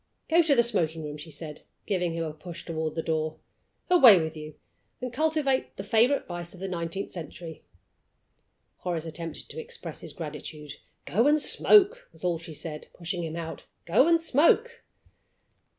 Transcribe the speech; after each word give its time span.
"Go 0.29 0.41
to 0.41 0.55
the 0.55 0.63
smoking 0.63 1.03
room," 1.03 1.17
she 1.17 1.29
said, 1.29 1.61
giving 1.85 2.13
him 2.13 2.23
a 2.23 2.33
push 2.33 2.65
toward 2.65 2.95
the 2.95 3.03
door. 3.03 3.37
"Away 3.87 4.19
with 4.19 4.35
you, 4.35 4.55
and 4.99 5.13
cultivate 5.13 5.77
the 5.77 5.83
favorite 5.83 6.25
vice 6.25 6.55
of 6.55 6.59
the 6.59 6.67
nineteenth 6.67 7.11
century." 7.11 7.65
Horace 8.77 9.05
attempted 9.05 9.47
to 9.49 9.59
express 9.59 10.01
his 10.01 10.13
gratitude. 10.13 10.71
"Go 11.05 11.27
and 11.27 11.39
smoke!" 11.39 12.09
was 12.11 12.23
all 12.23 12.39
she 12.39 12.55
said, 12.55 12.87
pushing 12.95 13.23
him 13.23 13.35
out. 13.35 13.67
"Go 13.85 14.07
and 14.07 14.19
smoke!" 14.19 14.81